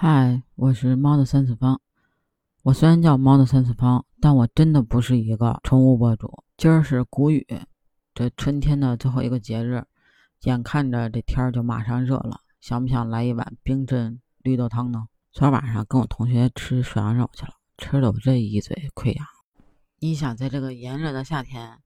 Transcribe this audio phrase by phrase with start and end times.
[0.00, 1.80] 嗨，我是猫的三次方。
[2.62, 6.44] 我虽然叫猫的三次方，但我真的不是一个宠物博主。
[6.56, 7.44] 今儿是谷雨，
[8.14, 9.84] 这春天的最后一个节日，
[10.42, 15.08] 眼看着这天儿就马上热了，想不想来一碗冰镇绿豆汤呢？
[15.32, 19.26] 昨天晚上跟我同学吃涮羊肉去了，吃的我这一嘴溃疡。
[19.98, 21.76] 你想在这个炎热的夏天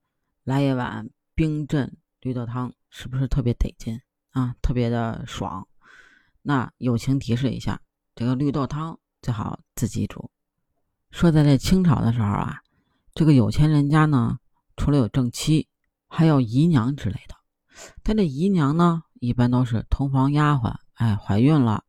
[0.45, 4.03] 来一碗冰镇绿豆汤，是不是特别得劲
[4.33, 4.55] 啊？
[4.61, 5.67] 特别的爽。
[6.43, 7.81] 那友情提示一下。
[8.15, 10.31] 这个绿豆汤最好自己煮。
[11.11, 12.61] 说在这清朝的时候啊，
[13.15, 14.39] 这个有钱人家呢，
[14.77, 15.69] 除了有正妻，
[16.09, 17.35] 还有姨娘之类的。
[18.03, 21.85] 但这姨娘呢，一般都是同房丫鬟，哎，怀孕了，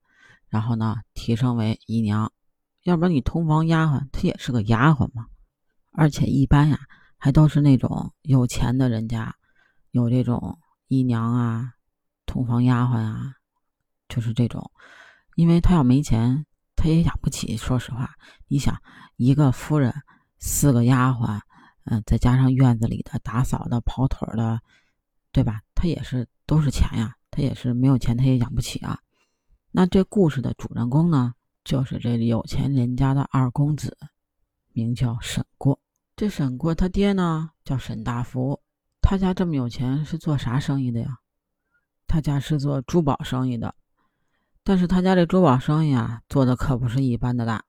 [0.48, 2.32] 然后呢提升为姨娘。
[2.84, 5.28] 要不然你同房丫鬟，她也是个丫鬟嘛。
[5.92, 6.80] 而且一般呀，
[7.18, 9.36] 还都是那种有钱的人家，
[9.92, 11.74] 有这种姨娘啊，
[12.26, 13.36] 同房丫鬟啊，
[14.10, 14.72] 就是这种。
[15.36, 17.58] 因为他要没钱，他也养不起。
[17.58, 18.10] 说实话，
[18.48, 18.76] 你想
[19.16, 19.94] 一个夫人，
[20.40, 21.40] 四个丫鬟，
[21.86, 24.62] 嗯，再加上院子里的打扫的、跑腿的，
[25.32, 25.62] 对吧？
[25.76, 29.00] 他也是都是钱呀，他也是没有钱，他也养不起啊。
[29.72, 33.98] 那这故事的主人公呢，就是这有钱人家的二公子，
[34.72, 35.80] 名叫沈过。
[36.16, 38.62] 这沈过他爹呢叫沈大福，
[39.02, 41.18] 他家这么有钱是做啥生意的呀？
[42.06, 43.74] 他家是做珠宝生意的。
[44.66, 47.66] 但是他家这珠宝生意啊，做的可不是一般的大，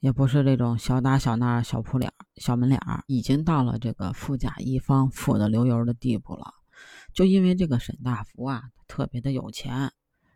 [0.00, 6.52] 也不是这种小打小闹、小铺脸、小门脸，已经到了这个富甲一方、富得流油的地步了。
[7.14, 9.92] 就因为这个沈大福啊，特别的有钱，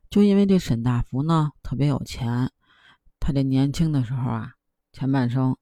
[0.09, 2.51] 就因为这沈大福呢特别有钱，
[3.21, 4.53] 他这年轻的时候啊，
[4.91, 5.55] 前半生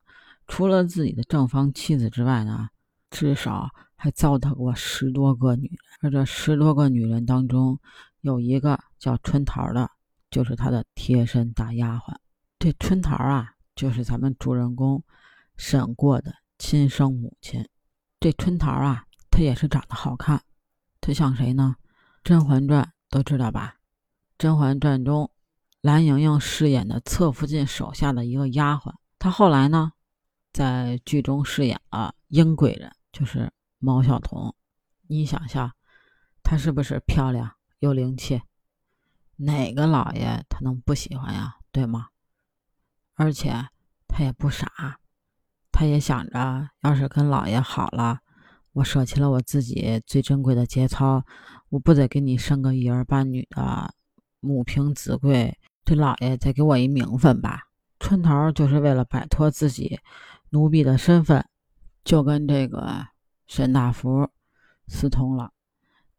[0.46, 2.68] 除了自己的正房妻子之外呢，
[3.10, 7.80] 至少还糟蹋过十多个女人，而这十多个女人当中，
[8.20, 9.90] 有一个叫春桃的。
[10.32, 12.16] 就是他的贴身大丫鬟，
[12.58, 15.04] 这春桃啊，就是咱们主人公
[15.58, 17.68] 沈过的亲生母亲。
[18.18, 20.42] 这春桃啊，她也是长得好看，
[21.02, 21.76] 她像谁呢？
[22.24, 23.74] 《甄嬛传》都知道吧？
[24.38, 25.30] 《甄嬛传》中
[25.82, 29.92] 蓝盈莹饰演的侧福晋手下的一个丫鬟，她后来呢，
[30.50, 34.54] 在剧中饰演了英贵人，就是毛晓彤。
[35.08, 35.70] 你想想，
[36.42, 38.40] 她是不是漂亮又灵气？
[39.44, 41.56] 哪个老爷他能不喜欢呀？
[41.72, 42.08] 对吗？
[43.14, 43.52] 而且
[44.06, 44.98] 他也不傻，
[45.72, 48.20] 他也想着，要是跟老爷好了，
[48.72, 51.24] 我舍弃了我自己最珍贵的节操，
[51.70, 53.92] 我不得给你生个一儿半女的，
[54.38, 57.68] 母凭子贵，这老爷再给我一名分吧。
[57.98, 59.98] 春桃就是为了摆脱自己
[60.50, 61.44] 奴婢的身份，
[62.04, 63.08] 就跟这个
[63.46, 64.30] 沈大福
[64.86, 65.50] 私通了。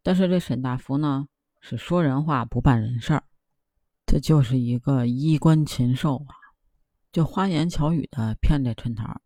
[0.01, 1.27] 但是这沈大福呢？
[1.65, 3.23] 是说人话不办人事儿，
[4.05, 6.35] 这就是一个衣冠禽兽啊！
[7.09, 9.21] 就花言巧语的骗这春桃，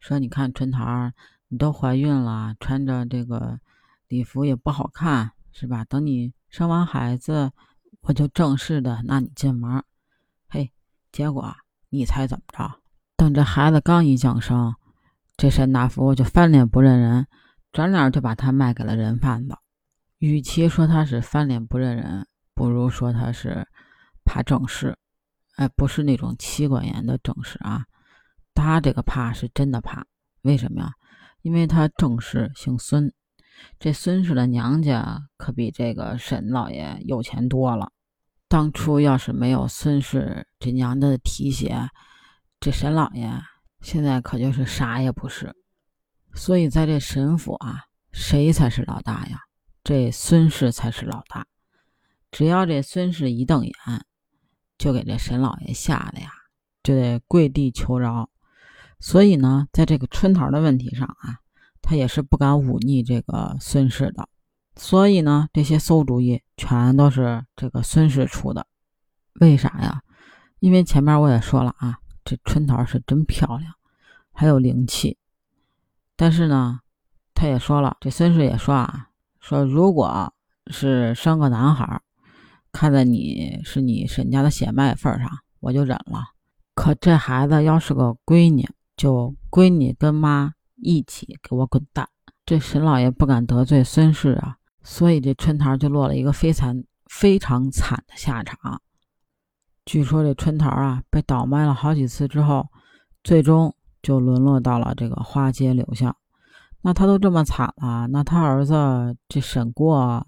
[0.00, 1.12] 说你看春桃，
[1.46, 3.60] 你都怀孕了，穿着这个
[4.08, 5.84] 礼服也不好看，是吧？
[5.84, 7.52] 等你生完孩子，
[8.00, 9.84] 我就正式的纳你进门。
[10.48, 10.72] 嘿，
[11.12, 11.54] 结果
[11.90, 12.80] 你猜怎么着？
[13.16, 14.74] 等这孩子刚一降生，
[15.36, 17.28] 这沈大福就翻脸不认人，
[17.70, 19.56] 转脸就把他卖给了人贩子。
[20.18, 23.66] 与其说他是翻脸不认人，不如说他是
[24.24, 24.96] 怕正事。
[25.56, 27.84] 哎，不是那种妻管严的正事啊，
[28.54, 30.04] 他这个怕是真的怕。
[30.42, 30.92] 为什么呀？
[31.42, 33.12] 因为他正室姓孙，
[33.78, 37.92] 这孙氏的娘家可比这个沈老爷有钱多了。
[38.48, 41.88] 当初要是没有孙氏这娘家的提携，
[42.60, 43.30] 这沈老爷
[43.80, 45.54] 现在可就是啥也不是。
[46.34, 49.40] 所以在这沈府啊，谁才是老大呀？
[49.88, 51.46] 这孙氏才是老大，
[52.30, 53.74] 只要这孙氏一瞪眼，
[54.76, 56.30] 就给这沈老爷吓得呀，
[56.82, 58.28] 就得跪地求饶。
[59.00, 61.40] 所以呢，在这个春桃的问题上啊，
[61.80, 64.28] 他也是不敢忤逆这个孙氏的。
[64.76, 68.66] 所以呢，这些馊主意全都是这个孙氏出的。
[69.40, 70.02] 为啥呀？
[70.58, 73.72] 因为前面我也说了啊，这春桃是真漂亮，
[74.34, 75.16] 还有灵气。
[76.14, 76.80] 但是呢，
[77.32, 79.06] 他也说了，这孙氏也说啊。
[79.48, 80.30] 说，如果
[80.66, 82.02] 是生个男孩，
[82.70, 85.26] 看在你是你沈家的血脉份上，
[85.60, 86.22] 我就忍了。
[86.74, 92.06] 可这孩子要是个闺女，就闺女跟妈一起给我滚蛋！
[92.44, 98.82] 这沈老爷不敢得罪孙氏啊，所以这春桃就落了一个非常非常惨的下场。
[99.86, 102.66] 据说这春桃啊，被倒卖了好几次之后，
[103.24, 106.14] 最终就沦落到了这个花街柳巷。
[106.88, 110.26] 那他都这么惨了，那他儿子这沈过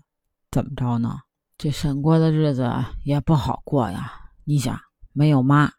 [0.51, 1.17] 怎么着呢？
[1.57, 2.71] 这沈过的日子
[3.03, 4.13] 也不好过呀。
[4.45, 4.79] 你想，
[5.15, 5.73] 没有妈，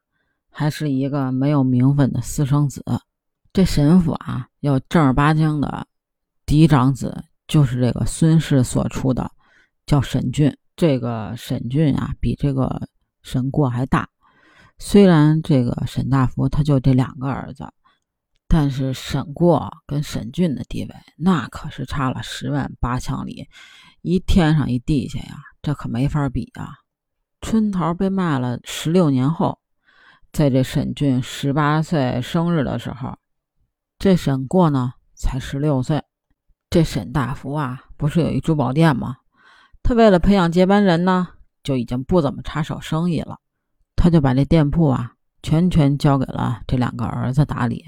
[0.49, 2.83] 还是一个没有名分的私生子。
[3.53, 5.85] 这沈府啊，要正儿八经的
[6.47, 9.29] 嫡长子，就是这个孙氏所出的，
[9.85, 10.51] 叫沈俊。
[10.75, 12.87] 这个沈俊啊，比这个
[13.21, 14.09] 沈过还大。
[14.79, 17.71] 虽然这个沈大福他就这两个儿子，
[18.53, 23.47] 但是沈过跟沈俊的地位那可是差了十万八千里，
[24.01, 26.73] 一天上一地下呀，这可没法比啊。
[27.39, 29.59] 春桃被卖了十六年后，
[30.33, 33.17] 在这沈俊十八岁生日的时候，
[33.97, 36.03] 这沈过呢才十六岁。
[36.69, 39.15] 这沈大福啊，不是有一珠宝店吗？
[39.81, 41.29] 他为了培养接班人呢，
[41.63, 43.37] 就已经不怎么插手生意了。
[43.95, 47.85] 他就把这店铺啊，全权交给了这两个儿子打理。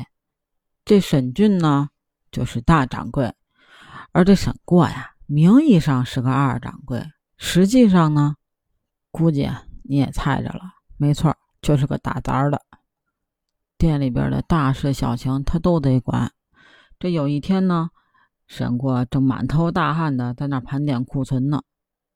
[0.85, 1.89] 这沈俊呢，
[2.31, 3.33] 就是大掌柜，
[4.11, 7.03] 而这沈过呀，名义上是个二掌柜，
[7.37, 8.35] 实际上呢，
[9.11, 9.49] 估计
[9.83, 10.61] 你也猜着了，
[10.97, 12.61] 没错，就是个打杂的。
[13.77, 16.31] 店里边的大事小情他都得管。
[16.99, 17.89] 这有一天呢，
[18.47, 21.63] 沈过正满头大汗的在那盘点库存呢，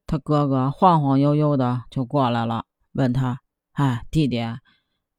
[0.06, 3.40] 他哥哥晃晃悠悠的就过来了，问他。
[3.74, 4.42] 哎，弟弟，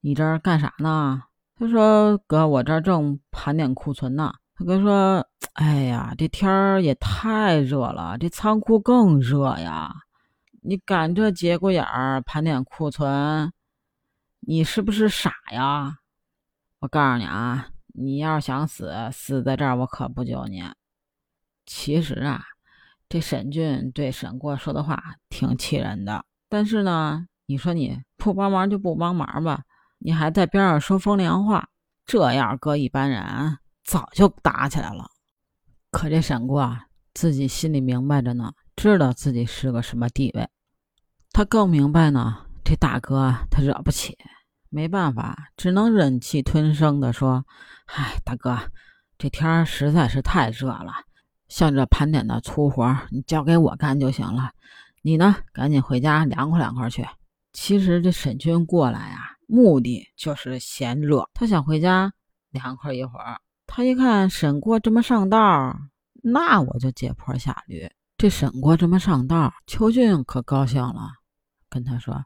[0.01, 1.23] 你这儿干啥呢？
[1.59, 9.93] 他说：“哥，我这儿正盘点库存呢。”他哥说：“哎呀，这天儿也太热了，这仓库更热呀！
[10.63, 13.53] 你赶这节骨眼儿盘点库存，
[14.41, 15.97] 你是不是傻呀？
[16.79, 20.63] 我告诉你啊，你要是想死，死在这儿我可不救你。”
[21.67, 22.43] 其实啊，
[23.09, 27.27] 这沈俊对沈过说的话挺气人的，但是呢。
[27.51, 29.63] 你说你不帮忙就不帮忙吧，
[29.99, 31.69] 你还在边上说风凉话，
[32.07, 35.11] 这样搁一般人早就打起来了。
[35.91, 36.79] 可这沈过
[37.15, 40.49] 自己心里明白着呢，知道自己是个什么地位，
[41.33, 44.17] 他更明白呢，这大哥他惹不起，
[44.69, 47.45] 没办法，只能忍气吞声的说
[47.87, 48.59] ：“嗨，大哥，
[49.17, 50.93] 这天儿实在是太热了，
[51.49, 54.53] 像这盘点的粗活，你交给我干就行了，
[55.03, 57.07] 你呢，赶紧回家凉快凉快去。”
[57.53, 62.13] 其实这沈军过来啊，目的就是嫌热，他想回家
[62.51, 63.41] 凉快一会儿。
[63.67, 65.75] 他一看沈过这么上道，
[66.23, 67.91] 那我就借坡下驴。
[68.19, 71.11] 这沈过这么上道，邱俊可高兴了，
[71.71, 72.23] 跟他说：“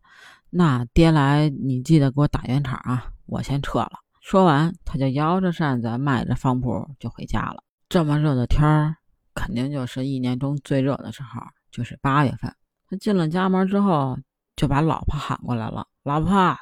[0.50, 7.62] 那爹来，你记得给我打圆场啊，我先撤了。”说完，他就摇着扇子，迈着方步就回家了。
[7.88, 8.96] 这么热的天儿，
[9.32, 11.40] 肯定就是一年中最热的时候，
[11.70, 12.52] 就是八月份。
[12.90, 14.18] 他进了家门之后。
[14.54, 16.54] 就把老婆喊过来了，老婆，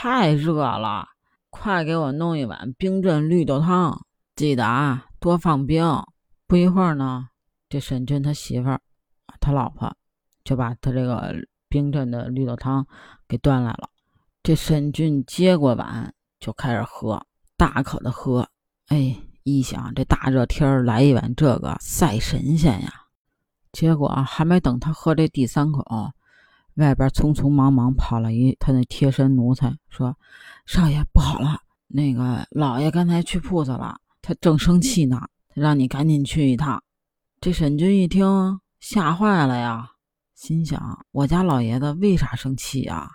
[0.00, 1.08] 太热了，
[1.50, 4.00] 快给我弄一碗冰镇绿豆汤，
[4.36, 5.84] 记得啊，多放冰。
[6.46, 7.26] 不一会儿呢，
[7.68, 8.80] 这沈俊他媳妇儿，
[9.40, 9.92] 他老婆
[10.44, 11.34] 就把他这个
[11.68, 12.86] 冰镇的绿豆汤
[13.26, 13.90] 给端来了。
[14.44, 17.20] 这沈俊接过碗就开始喝，
[17.56, 18.48] 大口的喝。
[18.86, 22.92] 哎，一想这大热天来一碗这个赛神仙呀！
[23.72, 25.84] 结果还没等他喝这第三口。
[26.78, 30.16] 外边匆匆忙忙跑了一他那贴身奴才，说
[30.64, 35.20] ：“少爷不好了，那个老爷刚才去铺子了，他正生气呢，
[35.54, 36.80] 让你赶紧去一趟。”
[37.42, 39.90] 这沈军一听，吓坏了呀，
[40.34, 43.08] 心想：“我家老爷子为啥生气啊？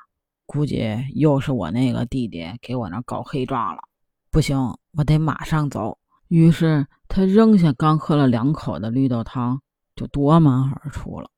[0.45, 0.83] 估计
[1.15, 3.82] 又是我那个弟弟给我那搞黑状了。
[4.29, 4.58] 不行，
[4.91, 9.62] 我得马上走。”于是他扔下刚喝了两口的绿豆汤，
[9.96, 11.29] 就夺门而出了。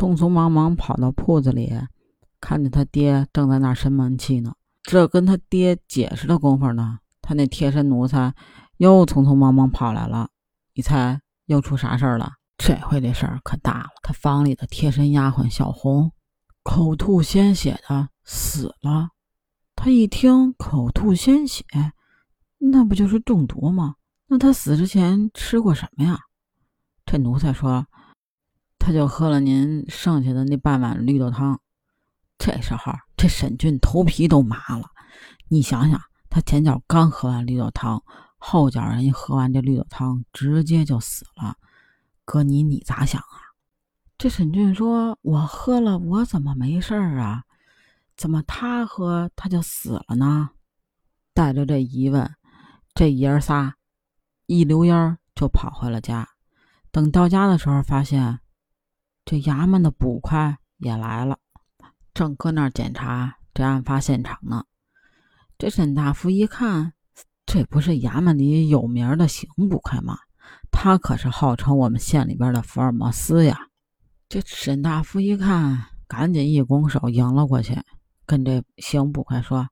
[0.00, 1.70] 匆匆忙忙跑到铺子里，
[2.40, 4.54] 看着他爹正在那儿生闷气呢。
[4.82, 8.34] 这跟他爹解释的功夫呢，他那贴身奴才
[8.78, 10.30] 又匆匆忙忙跑来了。
[10.72, 12.32] 你猜又出啥事儿了？
[12.56, 13.88] 这回这事儿可大了。
[14.02, 16.10] 他房里的贴身丫鬟小红
[16.62, 19.10] 口吐鲜血的死了。
[19.76, 21.64] 他一听口吐鲜血，
[22.56, 23.96] 那不就是中毒吗？
[24.28, 26.18] 那他死之前吃过什么呀？
[27.04, 27.86] 这奴才说。
[28.80, 31.60] 他就喝了您剩下的那半碗绿豆汤，
[32.38, 34.90] 这时候这沈俊头皮都麻了。
[35.48, 38.02] 你想想，他前脚刚喝完绿豆汤，
[38.38, 41.56] 后脚人一喝完这绿豆汤，直接就死了。
[42.24, 43.52] 哥你你咋想啊？
[44.16, 47.44] 这沈俊说：“我喝了，我怎么没事儿啊？
[48.16, 50.50] 怎么他喝他就死了呢？”
[51.34, 52.34] 带着这疑问，
[52.94, 53.76] 这爷仨
[54.46, 56.26] 一溜烟就跑回了家。
[56.90, 58.40] 等到家的时候，发现。
[59.24, 61.38] 这衙门的捕快也来了，
[62.14, 64.64] 正搁那儿检查这案发现场呢。
[65.58, 66.92] 这沈大福一看，
[67.46, 70.18] 这不是衙门里有名的刑捕快吗？
[70.72, 73.68] 他可是号称我们县里边的福尔摩斯呀。
[74.28, 77.76] 这沈大福一看，赶紧一拱手迎了过去，
[78.24, 79.68] 跟这邢捕快说：“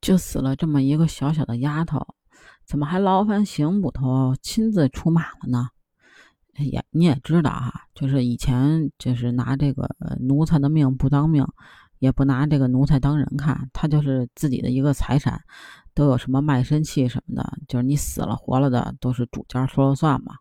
[0.00, 2.14] 就死了这么一个小小的丫头，
[2.66, 5.68] 怎么还劳烦邢捕头亲自出马了呢？”
[6.64, 9.88] 也你也知道哈，就是以前就是拿这个
[10.20, 11.46] 奴才的命不当命，
[11.98, 15.40] 也不拿这个奴才当人看，他就是自己的一个财产，
[15.94, 20.34] 都有什么卖身契什么的，就是你死了活了的都是主家说了算嘛。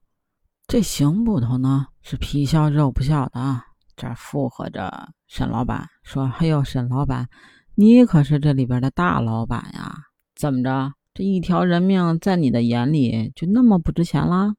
[0.67, 3.63] 这邢捕头呢是皮笑肉不笑的啊，
[3.95, 7.27] 这附和着沈老板说：“哎呦，沈老板，
[7.75, 9.95] 你可是这里边的大老板呀，
[10.35, 10.91] 怎么着？
[11.13, 14.55] 这一条人命在你的眼里就那么不值钱了？”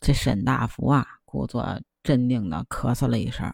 [0.00, 3.52] 这沈大福啊，故作镇定的咳嗽了一声：“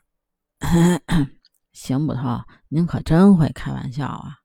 [1.73, 4.39] 邢捕头，您可真会开玩笑啊！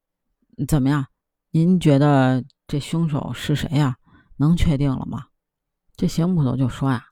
[0.68, 1.06] 怎么样？
[1.51, 3.98] 您觉得这凶手是谁呀？
[4.38, 5.27] 能确定了吗？”
[5.98, 7.06] 这邢捕头就说：“呀，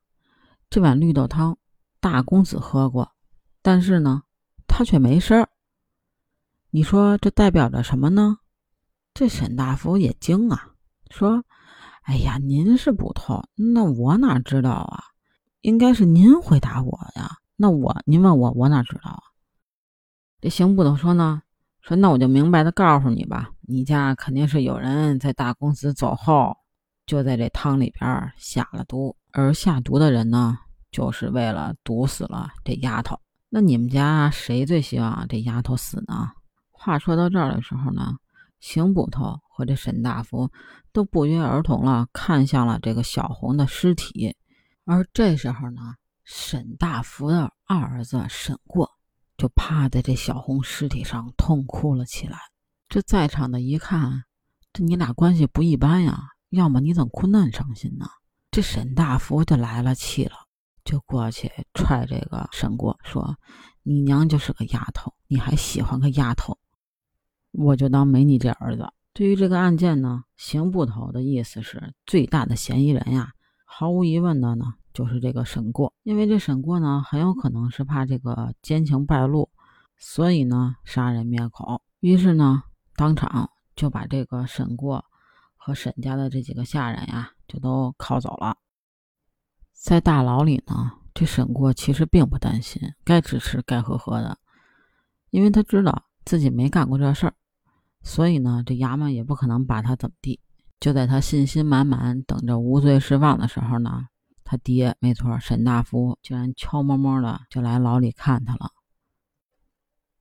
[0.69, 1.57] 这碗绿豆汤，
[1.99, 3.11] 大公子喝过，
[3.61, 4.23] 但是呢，
[4.67, 5.49] 他却没事儿。
[6.69, 8.37] 你说这代表着什么呢？”
[9.13, 10.71] 这沈大福也惊啊，
[11.11, 11.43] 说。
[12.07, 15.03] 哎呀，您是捕头，那我哪知道啊？
[15.59, 17.29] 应该是您回答我呀。
[17.57, 19.19] 那我，您问我，我哪知道啊？
[20.39, 21.41] 这邢捕头说呢，
[21.81, 26.55] 说那我就明白的告诉你吧，你家肯定是有人在大公子走后，
[27.05, 30.57] 就在这汤里边下了毒，而下毒的人呢，
[30.89, 33.19] 就是为了毒死了这丫头。
[33.49, 36.31] 那你们家谁最希望这丫头死呢？
[36.71, 38.15] 话说到这儿的时候呢？
[38.61, 40.51] 邢捕头和这沈大福
[40.93, 44.35] 都不约而同了，看向了这个小红的尸体。
[44.85, 48.87] 而这时候呢，沈大福的二儿子沈过
[49.35, 52.37] 就趴在这小红尸体上痛哭了起来。
[52.87, 54.25] 这在场的一看，
[54.71, 56.19] 这你俩关系不一般呀，
[56.51, 58.05] 要么你怎么哭那么伤心呢？
[58.51, 60.35] 这沈大福就来了气了，
[60.85, 63.35] 就过去踹这个沈过，说
[63.81, 66.55] ：“你娘就是个丫头，你还喜欢个丫头？”
[67.51, 68.87] 我就当没你这儿子。
[69.17, 73.31] 对于这个案件呢，邢捕头的意思是最大的嫌疑人呀，
[73.65, 75.91] 毫无疑问的呢，就是这个沈过。
[76.03, 79.49] 因为这沈过呢，很有可能是怕这个奸情败露，
[79.97, 81.81] 所以呢，杀人灭口。
[81.99, 82.61] 于是呢，
[82.95, 85.03] 当场就把这个沈过
[85.55, 88.55] 和沈家的这几个下人呀，就都铐走了。
[89.73, 94.37] 在大牢里呢，这沈过其实并不担心，该吃吃该喝喝的，
[95.31, 97.33] 因为他知道自己没干过这事儿。
[98.07, 100.39] 所以呢，这衙门也不可能把他怎么地。
[100.79, 104.07] 就在他信心满满等着无罪释放的时候呢，
[104.45, 108.71] 他爹没错，沈大福竟然悄摸摸的就来牢里看他了。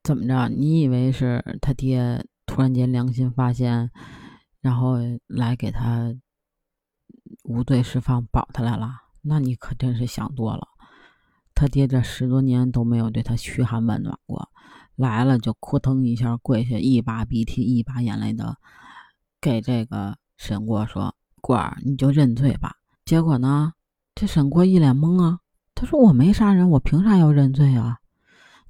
[0.03, 0.49] 怎么着？
[0.49, 3.89] 你以为是他爹突然间良心发现，
[4.61, 4.97] 然后
[5.29, 6.13] 来给他
[7.45, 8.91] 无罪释放保他来了？
[9.23, 10.67] 那你可真是想多了。
[11.55, 14.51] 他爹这十多年都没有对他嘘寒问暖过。
[14.97, 18.57] 来了就扑腾一下跪下，一把鼻涕一把眼泪的
[19.41, 23.75] 给这个沈过说：“过儿，你就认罪吧。”结果呢，
[24.15, 25.41] 这沈过一脸懵啊，
[25.75, 27.99] 他说：“我没杀人，我凭啥要认罪啊？”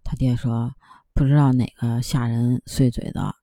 [0.03, 0.75] 他爹说
[1.15, 3.35] ：“不知道哪个下人碎嘴的，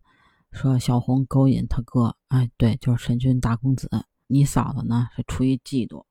[0.52, 3.90] 说小红勾引他哥，哎，对，就是沈军大公子。
[4.28, 6.04] 你嫂子呢是出于嫉妒，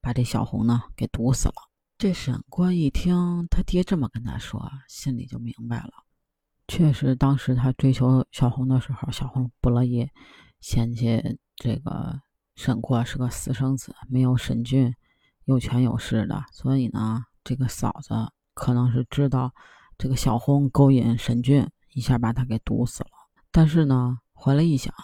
[0.00, 1.54] 把这小红呢给毒死了。”
[1.98, 5.92] 这沈过一听他爹这么跟他说，心里就明白了。
[6.70, 10.08] 确实，当时他追求小红的时候，小红不乐意，
[10.60, 11.20] 嫌弃
[11.56, 12.20] 这个
[12.54, 14.94] 沈过是个私生子，没有沈俊
[15.46, 18.14] 有权有势的，所以呢，这个嫂子
[18.54, 19.52] 可能是知道
[19.98, 23.10] 这个小红勾引沈俊，一下把他给毒死了。
[23.50, 24.94] 但是呢，回来一想，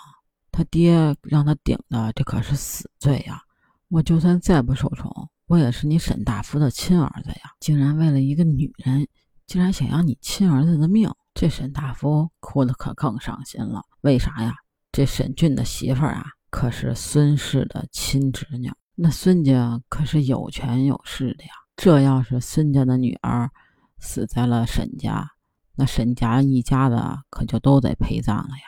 [0.52, 3.42] 他爹让他顶的这可是死罪呀！
[3.88, 5.10] 我就算再不受宠，
[5.48, 9.08] 我也是你沈大福的亲儿子呀，竟然为了一个女人，
[9.48, 11.12] 竟然想要你亲儿子的命！
[11.38, 14.54] 这沈大夫哭的可更伤心了，为啥呀？
[14.90, 21.50] 这沈俊的媳妇儿啊，可是孙氏的亲侄女，那孙家可是有权有势的呀。
[21.76, 23.50] 这要是孙家的女儿
[23.98, 25.28] 死在了沈家，
[25.74, 26.96] 那沈家一家子
[27.28, 28.64] 可就都得陪葬了呀。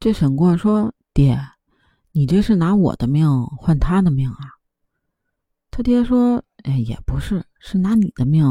[0.00, 1.40] 这沈过说：“爹，
[2.10, 4.58] 你这是拿我的命换他的命啊？”
[5.70, 8.44] 他爹说：“哎，也不是，是拿你的命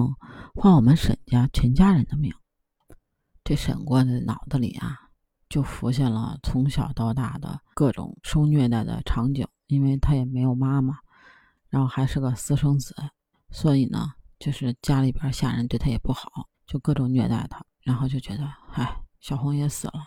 [0.56, 2.34] 换我们沈家全家人的命。”
[3.48, 5.08] 这沈过的脑子里啊，
[5.48, 10.98] 就浮现了从小到大的各种受虐待的场景，因为他也没有妈妈，
[11.70, 12.94] 然后还是个私生子，
[13.50, 20.04] 所以呢，就是家里边下人对他也不好，就各种虐待他，然后就觉得，唉，小红也死了，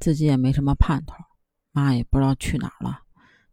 [0.00, 1.14] 自己也没什么盼头，
[1.70, 3.02] 妈也不知道去哪儿了，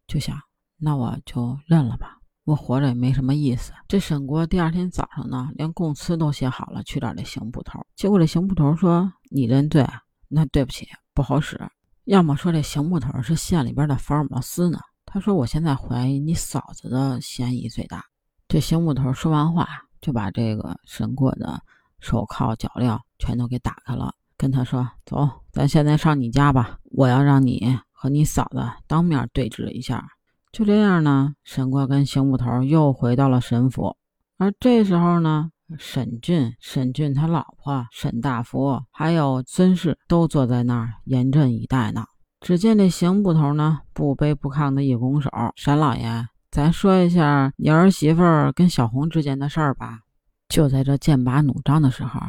[0.08, 0.36] 就想，
[0.78, 2.20] 那我就认了吧。
[2.46, 3.72] 我活着也没什么意思。
[3.88, 7.80] 这沈国第二天早上呢，连供词都写好了，去找这邢捕头。
[7.96, 9.88] 结果这邢捕头说：“你认罪，
[10.28, 11.60] 那对不起，不好使。
[12.06, 14.78] 要么说这邢捕头是县里边的福尔摩斯呢？
[15.06, 18.04] 他说我现在怀疑你嫂子的嫌疑最大。
[18.48, 19.68] 这邢捕头说完话，
[20.02, 21.62] 就把这个沈过的
[22.00, 30.06] 手铐脚镣全都给打开了，跟他说：“走，咱现在上你家吧，我要让你和你嫂子当面对质一下。”
[30.54, 33.98] 就这样呢，沈括跟邢捕头又回到了沈府，
[34.38, 35.50] 而这时候呢。
[35.80, 42.06] 沈俊、沈俊他老婆沈大福还有孙氏都坐在那儿严阵以待呢。
[42.42, 48.22] 只见这邢捕头呢不卑不亢的一拱手：“沈老爷，咱说一下你儿媳妇
[48.54, 50.02] 跟小红之间的事儿吧。”
[50.48, 52.20] 就在这剑拔弩张的时候，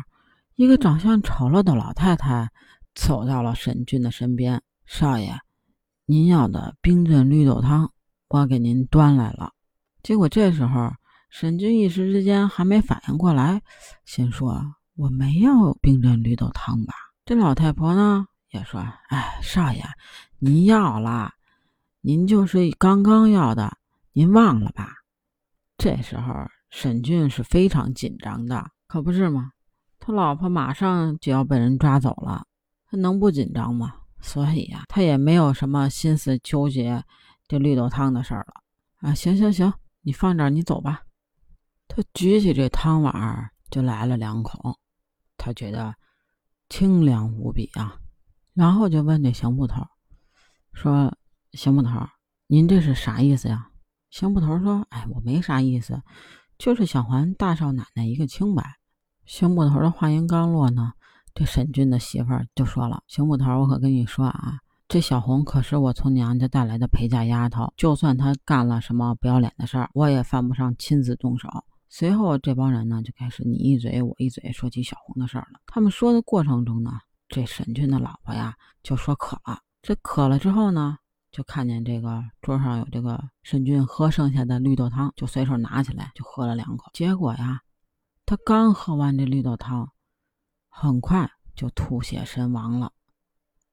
[0.54, 2.48] 一个长相丑陋的老太太
[2.94, 5.34] 走到了沈俊的身边：“少爷，
[6.06, 7.90] 您要的冰镇绿豆汤，
[8.40, 9.52] 我给您端来了。”
[10.02, 10.92] 结果这时候。
[11.30, 13.60] 沈军一时之间还没反应过来，
[14.04, 16.94] 心说：“我没要冰镇绿豆汤吧？”
[17.26, 19.82] 这老太婆呢也说：“哎，少爷，
[20.38, 21.32] 您要了，
[22.02, 23.76] 您就是刚刚要的，
[24.12, 24.88] 您忘了吧？”
[25.76, 26.32] 这时候
[26.70, 29.50] 沈俊是非常紧张的，可不是吗？
[29.98, 32.46] 他老婆马上就要被人抓走了，
[32.88, 33.92] 他能不紧张吗？
[34.20, 37.02] 所以呀，他也没有什么心思纠结
[37.48, 38.62] 这绿豆汤的事儿了。
[39.08, 39.72] 啊，行行行，
[40.02, 41.02] 你放这儿，你走吧。
[41.88, 44.78] 他举起这汤碗就来了两口，
[45.36, 45.94] 他觉得
[46.68, 47.98] 清凉无比啊，
[48.54, 49.86] 然后就问这邢捕头
[50.72, 51.16] 说
[51.52, 52.08] ：“邢捕头，
[52.46, 53.70] 您这是啥意思呀？”
[54.10, 56.02] 邢捕头说：“哎，我没啥意思，
[56.56, 58.64] 就是想还大少奶奶一个清白。”
[59.26, 60.94] 邢捕头的话音刚落呢，
[61.34, 64.60] 这沈俊的媳妇儿就说了：“邢捕头，我可跟你说啊，
[64.94, 71.48] 这小红可是我从娘家带来的陪嫁丫头，就算她干了什么不要脸的事儿，我也犯不上亲自动手。”
[71.90, 75.58] 随后，这帮人呢就开始你一嘴我一嘴说起小红的事儿了。
[75.66, 76.92] 他们说的过程中呢，
[77.26, 79.58] 这沈俊的老婆呀就说渴了。
[79.82, 80.96] 这渴了之后呢，
[81.32, 86.88] 就看见这个桌上有这个沈俊喝剩下的绿豆汤，就随手拿起来就喝了两口。
[86.92, 87.62] 结果呀，
[88.24, 89.90] 他刚喝完这绿豆汤，
[90.68, 92.92] 很快就吐血身亡了。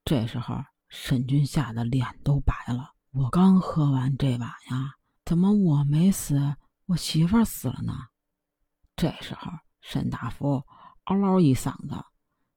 [0.04, 0.56] 这时候，
[0.92, 2.92] 沈军吓得脸都白了。
[3.12, 7.94] 我刚喝完这碗呀，怎么我没死，我媳妇儿死了呢？
[8.98, 9.50] 这时候，
[9.80, 10.62] 沈大福
[11.06, 11.96] 嗷嗷一嗓子，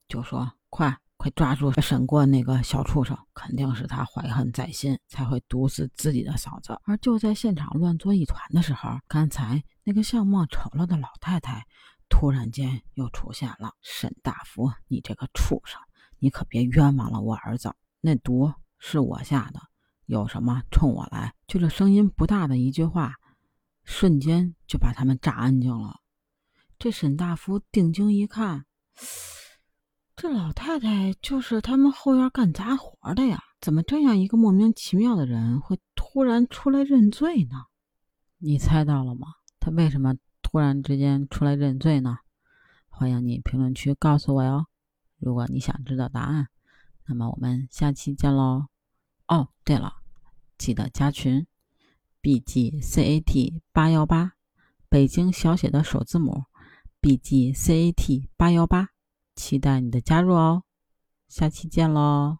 [0.08, 11.64] 就说：“快快抓住沈过那个小畜生，肯定是他怀恨在心，才会毒死自己的嫂子。”而就在现场乱作一团的时候，刚才那个相貌丑陋的老太太
[12.08, 13.74] 突然间又出现了。
[13.80, 15.80] 沈大福，你这个畜生，
[16.18, 17.72] 你可别冤枉了我儿子，
[18.06, 19.58] 那毒是我下的，
[20.04, 21.32] 有什么冲我来！
[21.46, 23.14] 就这声音不大的一句话，
[23.82, 26.00] 瞬间就把他们炸安静了。
[26.78, 28.66] 这沈大夫定睛一看，
[30.14, 33.42] 这老太太就是他们后院干杂活的呀？
[33.58, 37.56] 怎么这样一个莫名其妙的人会突然出来认罪呢？
[38.36, 39.28] 你猜到了吗？
[39.58, 42.18] 他为什么突然之间出来认罪呢？
[42.90, 44.66] 欢迎你评论区告诉我哟！
[45.18, 46.48] 如果你想知道答案，
[47.06, 48.66] 那么我们下期见喽！
[49.26, 49.94] 哦，对了，
[50.58, 51.46] 记得加群
[52.22, 54.32] ，bgcat 八幺八，
[54.88, 56.44] 北京小写的首字母。
[57.00, 58.88] B G C A T 八幺八，
[59.36, 60.62] 期待你的加入哦！
[61.28, 62.38] 下期见喽！